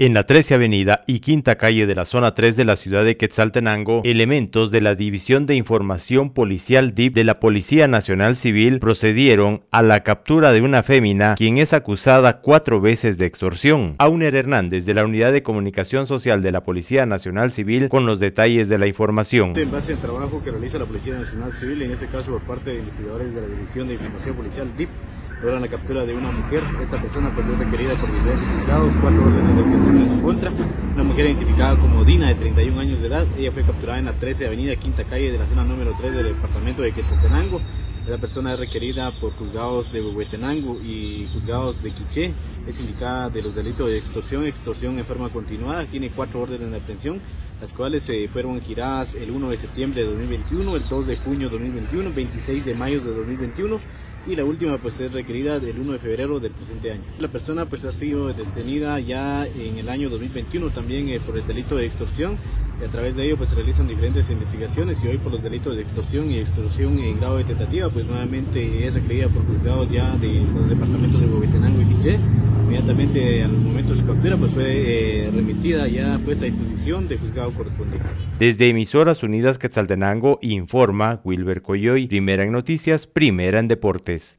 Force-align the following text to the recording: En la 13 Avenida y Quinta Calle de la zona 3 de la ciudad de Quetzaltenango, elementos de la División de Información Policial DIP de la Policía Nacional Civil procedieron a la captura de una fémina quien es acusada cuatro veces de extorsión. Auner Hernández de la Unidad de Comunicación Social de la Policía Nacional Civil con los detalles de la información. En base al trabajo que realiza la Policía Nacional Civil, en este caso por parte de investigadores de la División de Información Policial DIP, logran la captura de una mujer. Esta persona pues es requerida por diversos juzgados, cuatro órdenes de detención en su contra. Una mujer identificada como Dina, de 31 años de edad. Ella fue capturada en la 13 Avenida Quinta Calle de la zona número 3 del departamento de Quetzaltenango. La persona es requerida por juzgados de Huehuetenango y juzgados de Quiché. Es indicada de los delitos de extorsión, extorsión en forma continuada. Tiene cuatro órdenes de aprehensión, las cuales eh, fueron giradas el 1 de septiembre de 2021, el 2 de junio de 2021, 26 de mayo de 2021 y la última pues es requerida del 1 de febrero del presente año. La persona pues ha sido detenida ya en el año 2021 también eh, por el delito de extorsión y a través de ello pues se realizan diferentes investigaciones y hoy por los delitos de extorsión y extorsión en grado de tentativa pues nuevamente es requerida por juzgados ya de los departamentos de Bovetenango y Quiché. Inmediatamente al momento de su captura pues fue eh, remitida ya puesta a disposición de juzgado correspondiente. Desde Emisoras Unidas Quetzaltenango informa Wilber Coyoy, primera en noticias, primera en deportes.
En 0.00 0.14
la 0.14 0.22
13 0.22 0.54
Avenida 0.54 1.02
y 1.08 1.18
Quinta 1.18 1.56
Calle 1.56 1.84
de 1.88 1.96
la 1.96 2.04
zona 2.04 2.32
3 2.32 2.54
de 2.54 2.64
la 2.64 2.76
ciudad 2.76 3.04
de 3.04 3.16
Quetzaltenango, 3.16 4.02
elementos 4.04 4.70
de 4.70 4.80
la 4.80 4.94
División 4.94 5.44
de 5.44 5.56
Información 5.56 6.30
Policial 6.30 6.94
DIP 6.94 7.14
de 7.14 7.24
la 7.24 7.40
Policía 7.40 7.88
Nacional 7.88 8.36
Civil 8.36 8.78
procedieron 8.78 9.64
a 9.72 9.82
la 9.82 10.04
captura 10.04 10.52
de 10.52 10.60
una 10.60 10.84
fémina 10.84 11.34
quien 11.34 11.58
es 11.58 11.72
acusada 11.72 12.42
cuatro 12.42 12.80
veces 12.80 13.18
de 13.18 13.26
extorsión. 13.26 13.96
Auner 13.98 14.36
Hernández 14.36 14.86
de 14.86 14.94
la 14.94 15.04
Unidad 15.04 15.32
de 15.32 15.42
Comunicación 15.42 16.06
Social 16.06 16.42
de 16.42 16.52
la 16.52 16.62
Policía 16.62 17.04
Nacional 17.04 17.50
Civil 17.50 17.88
con 17.88 18.06
los 18.06 18.20
detalles 18.20 18.68
de 18.68 18.78
la 18.78 18.86
información. 18.86 19.54
En 19.56 19.72
base 19.72 19.94
al 19.94 19.98
trabajo 19.98 20.40
que 20.44 20.52
realiza 20.52 20.78
la 20.78 20.86
Policía 20.86 21.14
Nacional 21.14 21.52
Civil, 21.52 21.82
en 21.82 21.90
este 21.90 22.06
caso 22.06 22.30
por 22.30 22.42
parte 22.42 22.70
de 22.70 22.78
investigadores 22.78 23.34
de 23.34 23.40
la 23.40 23.48
División 23.48 23.88
de 23.88 23.94
Información 23.94 24.36
Policial 24.36 24.76
DIP, 24.76 24.90
logran 25.42 25.62
la 25.62 25.68
captura 25.68 26.04
de 26.04 26.14
una 26.14 26.30
mujer. 26.30 26.62
Esta 26.82 27.00
persona 27.00 27.30
pues 27.34 27.46
es 27.46 27.58
requerida 27.58 27.94
por 27.94 28.12
diversos 28.12 28.44
juzgados, 28.58 28.92
cuatro 29.00 29.22
órdenes 29.22 29.56
de 29.56 29.62
detención 29.62 29.96
en 29.96 30.08
su 30.08 30.22
contra. 30.22 30.52
Una 30.94 31.04
mujer 31.04 31.26
identificada 31.26 31.76
como 31.76 32.04
Dina, 32.04 32.28
de 32.28 32.34
31 32.34 32.80
años 32.80 33.00
de 33.00 33.08
edad. 33.08 33.26
Ella 33.36 33.52
fue 33.52 33.62
capturada 33.62 33.98
en 33.98 34.06
la 34.06 34.12
13 34.12 34.46
Avenida 34.46 34.76
Quinta 34.76 35.04
Calle 35.04 35.30
de 35.30 35.38
la 35.38 35.46
zona 35.46 35.64
número 35.64 35.94
3 35.98 36.12
del 36.12 36.26
departamento 36.34 36.82
de 36.82 36.92
Quetzaltenango. 36.92 37.60
La 38.08 38.16
persona 38.16 38.54
es 38.54 38.58
requerida 38.58 39.12
por 39.20 39.34
juzgados 39.34 39.92
de 39.92 40.00
Huehuetenango 40.00 40.80
y 40.80 41.28
juzgados 41.32 41.82
de 41.82 41.90
Quiché. 41.90 42.32
Es 42.66 42.80
indicada 42.80 43.28
de 43.28 43.42
los 43.42 43.54
delitos 43.54 43.88
de 43.88 43.98
extorsión, 43.98 44.46
extorsión 44.46 44.98
en 44.98 45.04
forma 45.04 45.28
continuada. 45.28 45.84
Tiene 45.84 46.10
cuatro 46.10 46.40
órdenes 46.40 46.70
de 46.70 46.78
aprehensión, 46.78 47.20
las 47.60 47.74
cuales 47.74 48.08
eh, 48.08 48.26
fueron 48.32 48.62
giradas 48.62 49.14
el 49.14 49.30
1 49.30 49.50
de 49.50 49.56
septiembre 49.58 50.00
de 50.00 50.08
2021, 50.08 50.76
el 50.76 50.88
2 50.88 51.06
de 51.06 51.16
junio 51.18 51.50
de 51.50 51.58
2021, 51.58 52.12
26 52.14 52.64
de 52.64 52.74
mayo 52.74 53.00
de 53.02 53.14
2021 53.14 53.78
y 54.26 54.36
la 54.36 54.44
última 54.44 54.78
pues 54.78 55.00
es 55.00 55.12
requerida 55.12 55.58
del 55.58 55.78
1 55.78 55.92
de 55.92 55.98
febrero 55.98 56.40
del 56.40 56.52
presente 56.52 56.90
año. 56.90 57.02
La 57.18 57.28
persona 57.28 57.66
pues 57.66 57.84
ha 57.84 57.92
sido 57.92 58.28
detenida 58.28 58.98
ya 59.00 59.46
en 59.46 59.78
el 59.78 59.88
año 59.88 60.10
2021 60.10 60.70
también 60.70 61.08
eh, 61.08 61.20
por 61.20 61.36
el 61.36 61.46
delito 61.46 61.76
de 61.76 61.86
extorsión 61.86 62.36
y 62.80 62.84
a 62.84 62.88
través 62.88 63.16
de 63.16 63.26
ello 63.26 63.36
pues 63.36 63.50
se 63.50 63.56
realizan 63.56 63.88
diferentes 63.88 64.30
investigaciones 64.30 65.02
y 65.02 65.08
hoy 65.08 65.18
por 65.18 65.32
los 65.32 65.42
delitos 65.42 65.76
de 65.76 65.82
extorsión 65.82 66.30
y 66.30 66.38
extorsión 66.38 66.98
en 66.98 67.18
grado 67.18 67.38
de 67.38 67.44
tentativa 67.44 67.88
pues 67.88 68.06
nuevamente 68.06 68.86
es 68.86 68.94
requerida 68.94 69.28
por 69.28 69.46
juzgados 69.46 69.90
ya 69.90 70.16
de 70.16 70.42
los 70.54 70.68
departamentos 70.68 71.20
de 71.20 71.26
Bovetenango 71.26 71.82
y 71.82 71.84
Quiché. 71.86 72.18
Inmediatamente 72.68 73.42
al 73.42 73.52
momento 73.52 73.94
de 73.94 74.00
su 74.00 74.06
captura 74.06 74.36
pues 74.36 74.52
fue 74.52 75.24
eh, 75.24 75.30
remitida 75.32 75.88
ya 75.88 76.20
puesta 76.22 76.44
a 76.44 76.50
disposición 76.50 77.08
de 77.08 77.16
juzgado 77.16 77.50
correspondiente. 77.52 78.06
Desde 78.38 78.68
Emisoras 78.68 79.22
Unidas 79.22 79.56
Quetzaltenango 79.56 80.38
informa 80.42 81.22
Wilber 81.24 81.62
Coyoy, 81.62 82.06
primera 82.08 82.44
en 82.44 82.52
noticias, 82.52 83.06
primera 83.06 83.58
en 83.58 83.68
deportes. 83.68 84.38